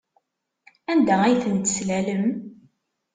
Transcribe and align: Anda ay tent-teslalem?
Anda 0.91 1.15
ay 1.23 1.35
tent-teslalem? 1.43 2.25